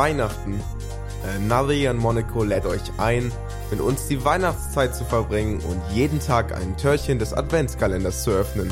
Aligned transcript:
Weihnachten. 0.00 0.58
Äh, 1.26 1.38
Navi 1.40 1.86
und 1.86 1.98
Monaco 1.98 2.42
lädt 2.42 2.64
euch 2.64 2.80
ein, 2.96 3.30
mit 3.70 3.82
uns 3.82 4.08
die 4.08 4.24
Weihnachtszeit 4.24 4.96
zu 4.96 5.04
verbringen 5.04 5.60
und 5.60 5.78
jeden 5.94 6.20
Tag 6.20 6.54
ein 6.54 6.74
Türchen 6.78 7.18
des 7.18 7.34
Adventskalenders 7.34 8.22
zu 8.22 8.30
öffnen. 8.30 8.70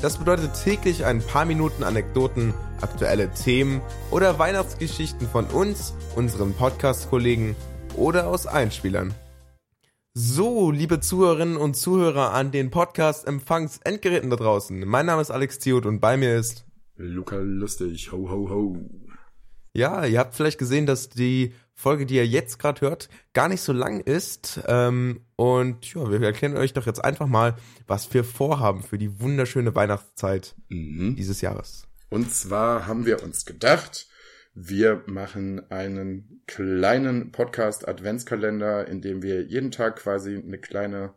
Das 0.00 0.16
bedeutet 0.16 0.52
täglich 0.64 1.04
ein 1.04 1.20
paar 1.20 1.44
Minuten 1.44 1.84
Anekdoten, 1.84 2.54
aktuelle 2.80 3.30
Themen 3.30 3.82
oder 4.10 4.38
Weihnachtsgeschichten 4.38 5.28
von 5.28 5.44
uns, 5.48 5.92
unseren 6.16 6.54
Podcast-Kollegen 6.54 7.56
oder 7.94 8.28
aus 8.28 8.46
Einspielern. 8.46 9.12
So, 10.14 10.70
liebe 10.70 11.00
Zuhörerinnen 11.00 11.58
und 11.58 11.76
Zuhörer 11.76 12.32
an 12.32 12.52
den 12.52 12.70
Podcast-Empfangs-Endgeräten 12.70 14.30
da 14.30 14.36
draußen. 14.36 14.82
Mein 14.86 15.04
Name 15.04 15.20
ist 15.20 15.30
Alex 15.30 15.58
Thiot 15.58 15.84
und 15.84 16.00
bei 16.00 16.16
mir 16.16 16.36
ist 16.36 16.64
Luca 16.96 17.36
Lustig, 17.36 18.10
ho 18.12 18.30
ho 18.30 18.48
ho. 18.48 19.09
Ja, 19.72 20.04
ihr 20.04 20.18
habt 20.18 20.34
vielleicht 20.34 20.58
gesehen, 20.58 20.86
dass 20.86 21.08
die 21.08 21.54
Folge, 21.74 22.04
die 22.04 22.16
ihr 22.16 22.26
jetzt 22.26 22.58
gerade 22.58 22.80
hört, 22.82 23.08
gar 23.32 23.48
nicht 23.48 23.62
so 23.62 23.72
lang 23.72 24.00
ist. 24.00 24.60
Ähm, 24.66 25.20
und 25.36 25.94
ja, 25.94 26.10
wir 26.10 26.20
erklären 26.20 26.56
euch 26.56 26.72
doch 26.72 26.86
jetzt 26.86 27.02
einfach 27.02 27.26
mal, 27.26 27.56
was 27.86 28.12
wir 28.12 28.24
vorhaben 28.24 28.82
für 28.82 28.98
die 28.98 29.20
wunderschöne 29.20 29.74
Weihnachtszeit 29.74 30.56
mhm. 30.68 31.16
dieses 31.16 31.40
Jahres. 31.40 31.86
Und 32.10 32.32
zwar 32.32 32.86
haben 32.86 33.06
wir 33.06 33.22
uns 33.22 33.44
gedacht, 33.44 34.08
wir 34.52 35.04
machen 35.06 35.70
einen 35.70 36.42
kleinen 36.46 37.30
Podcast-Adventskalender, 37.30 38.88
in 38.88 39.00
dem 39.00 39.22
wir 39.22 39.44
jeden 39.44 39.70
Tag 39.70 39.96
quasi 39.96 40.36
eine 40.36 40.58
kleine 40.58 41.14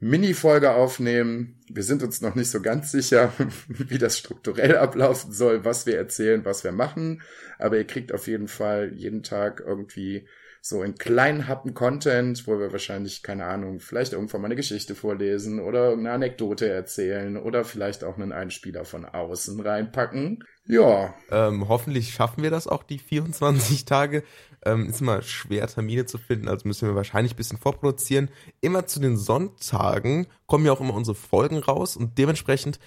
Mini-Folge 0.00 0.74
aufnehmen. 0.74 1.60
Wir 1.68 1.82
sind 1.82 2.02
uns 2.02 2.20
noch 2.20 2.34
nicht 2.34 2.50
so 2.50 2.60
ganz 2.60 2.92
sicher, 2.92 3.32
wie 3.68 3.98
das 3.98 4.18
strukturell 4.18 4.76
ablaufen 4.76 5.32
soll, 5.32 5.64
was 5.64 5.86
wir 5.86 5.96
erzählen, 5.96 6.44
was 6.44 6.64
wir 6.64 6.72
machen. 6.72 7.22
Aber 7.58 7.76
ihr 7.78 7.86
kriegt 7.86 8.12
auf 8.12 8.26
jeden 8.26 8.48
Fall 8.48 8.92
jeden 8.94 9.22
Tag 9.22 9.62
irgendwie 9.64 10.26
so 10.66 10.82
in 10.82 10.94
kleinen 10.94 11.46
Happen 11.46 11.74
Content, 11.74 12.46
wo 12.46 12.58
wir 12.58 12.72
wahrscheinlich, 12.72 13.22
keine 13.22 13.44
Ahnung, 13.44 13.80
vielleicht 13.80 14.14
irgendwann 14.14 14.40
mal 14.40 14.46
eine 14.46 14.56
Geschichte 14.56 14.94
vorlesen 14.94 15.60
oder 15.60 15.92
eine 15.92 16.10
Anekdote 16.10 16.66
erzählen 16.70 17.36
oder 17.36 17.64
vielleicht 17.64 18.02
auch 18.02 18.16
einen 18.16 18.32
Einspieler 18.32 18.86
von 18.86 19.04
außen 19.04 19.60
reinpacken. 19.60 20.42
Ja. 20.66 21.12
Ähm, 21.30 21.68
hoffentlich 21.68 22.14
schaffen 22.14 22.42
wir 22.42 22.50
das 22.50 22.66
auch, 22.66 22.82
die 22.82 22.98
24 22.98 23.84
Tage. 23.84 24.22
Ähm, 24.64 24.88
ist 24.88 25.00
immer 25.00 25.22
schwer, 25.22 25.66
Termine 25.66 26.06
zu 26.06 26.18
finden, 26.18 26.48
also 26.48 26.66
müssen 26.66 26.88
wir 26.88 26.94
wahrscheinlich 26.94 27.34
ein 27.34 27.36
bisschen 27.36 27.58
vorproduzieren. 27.58 28.30
Immer 28.60 28.86
zu 28.86 29.00
den 29.00 29.16
Sonntagen 29.16 30.26
kommen 30.46 30.64
ja 30.64 30.72
auch 30.72 30.80
immer 30.80 30.94
unsere 30.94 31.14
Folgen 31.14 31.58
raus 31.58 31.96
und 31.96 32.18
dementsprechend 32.18 32.78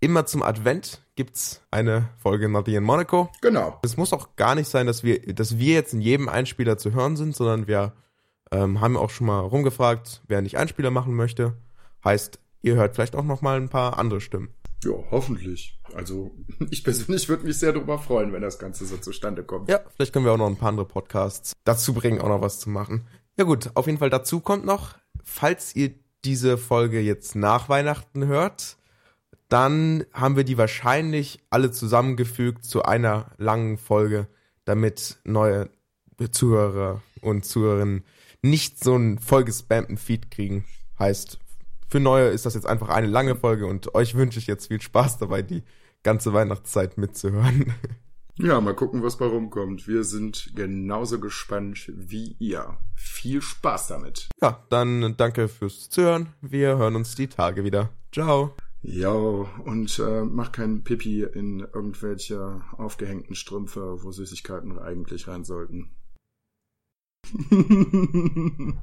immer 0.00 0.26
zum 0.26 0.42
Advent 0.42 1.02
gibt's 1.14 1.62
eine 1.70 2.10
Folge 2.18 2.48
Nadia 2.48 2.78
in 2.78 2.84
Monaco. 2.84 3.30
Genau. 3.40 3.78
Es 3.82 3.96
muss 3.96 4.12
auch 4.12 4.36
gar 4.36 4.54
nicht 4.54 4.68
sein, 4.68 4.86
dass 4.86 5.02
wir, 5.02 5.20
dass 5.34 5.58
wir 5.58 5.74
jetzt 5.74 5.94
in 5.94 6.00
jedem 6.00 6.28
Einspieler 6.28 6.78
zu 6.78 6.92
hören 6.92 7.16
sind, 7.16 7.34
sondern 7.34 7.66
wir 7.66 7.92
ähm, 8.50 8.80
haben 8.80 8.96
auch 8.96 9.10
schon 9.10 9.26
mal 9.26 9.40
rumgefragt, 9.40 10.22
wer 10.28 10.42
nicht 10.42 10.58
Einspieler 10.58 10.90
machen 10.90 11.14
möchte. 11.14 11.54
Heißt, 12.04 12.38
ihr 12.62 12.76
hört 12.76 12.94
vielleicht 12.94 13.16
auch 13.16 13.24
noch 13.24 13.42
mal 13.42 13.56
ein 13.56 13.68
paar 13.68 13.98
andere 13.98 14.20
Stimmen. 14.20 14.50
Ja, 14.84 14.92
hoffentlich. 15.10 15.78
Also 15.94 16.34
ich 16.70 16.84
persönlich 16.84 17.28
würde 17.28 17.44
mich 17.44 17.58
sehr 17.58 17.72
darüber 17.72 17.98
freuen, 17.98 18.32
wenn 18.32 18.42
das 18.42 18.58
Ganze 18.58 18.86
so 18.86 18.96
zustande 18.96 19.44
kommt. 19.44 19.68
Ja, 19.68 19.80
vielleicht 19.94 20.12
können 20.12 20.24
wir 20.24 20.32
auch 20.32 20.38
noch 20.38 20.46
ein 20.46 20.56
paar 20.56 20.70
andere 20.70 20.86
Podcasts 20.86 21.52
dazu 21.64 21.94
bringen, 21.94 22.20
auch 22.20 22.28
noch 22.28 22.40
was 22.40 22.60
zu 22.60 22.70
machen. 22.70 23.06
Ja 23.36 23.44
gut, 23.44 23.70
auf 23.74 23.86
jeden 23.86 23.98
Fall 23.98 24.10
dazu 24.10 24.40
kommt 24.40 24.64
noch, 24.64 24.94
falls 25.22 25.76
ihr 25.76 25.94
diese 26.24 26.58
Folge 26.58 27.00
jetzt 27.00 27.36
nach 27.36 27.68
Weihnachten 27.68 28.26
hört, 28.26 28.78
dann 29.48 30.04
haben 30.12 30.36
wir 30.36 30.44
die 30.44 30.58
wahrscheinlich 30.58 31.38
alle 31.50 31.70
zusammengefügt 31.70 32.64
zu 32.64 32.82
einer 32.82 33.30
langen 33.38 33.78
Folge, 33.78 34.26
damit 34.64 35.18
neue 35.24 35.70
Zuhörer 36.32 37.02
und 37.20 37.44
Zuhörerinnen 37.44 38.04
nicht 38.42 38.82
so 38.82 38.94
einen 38.94 39.18
vollgespammten 39.18 39.98
Feed 39.98 40.30
kriegen. 40.30 40.64
Heißt, 40.98 41.38
für 41.88 42.00
neue 42.00 42.28
ist 42.28 42.46
das 42.46 42.54
jetzt 42.54 42.66
einfach 42.66 42.88
eine 42.88 43.06
lange 43.06 43.36
Folge 43.36 43.66
und 43.66 43.94
euch 43.94 44.14
wünsche 44.14 44.38
ich 44.38 44.46
jetzt 44.46 44.68
viel 44.68 44.80
Spaß 44.80 45.18
dabei, 45.18 45.42
die 45.42 45.62
ganze 46.02 46.32
Weihnachtszeit 46.32 46.98
mitzuhören. 46.98 47.72
Ja, 48.38 48.60
mal 48.60 48.74
gucken, 48.74 49.02
was 49.02 49.16
bei 49.16 49.24
rumkommt. 49.24 49.88
Wir 49.88 50.04
sind 50.04 50.52
genauso 50.54 51.18
gespannt 51.18 51.90
wie 51.96 52.36
ihr. 52.38 52.76
Viel 52.94 53.40
Spaß 53.40 53.86
damit. 53.86 54.28
Ja, 54.42 54.62
dann 54.68 55.16
danke 55.16 55.48
fürs 55.48 55.88
Zuhören. 55.88 56.34
Wir 56.42 56.76
hören 56.76 56.96
uns 56.96 57.14
die 57.14 57.28
Tage 57.28 57.64
wieder. 57.64 57.88
Ciao. 58.12 58.54
Ja, 58.82 59.10
und 59.10 59.98
äh, 59.98 60.22
mach 60.22 60.52
kein 60.52 60.84
Pipi 60.84 61.22
in 61.22 61.60
irgendwelche 61.60 62.60
aufgehängten 62.76 63.34
Strümpfe, 63.34 64.04
wo 64.04 64.12
Süßigkeiten 64.12 64.78
eigentlich 64.78 65.28
rein 65.28 65.44
sollten. 65.44 65.96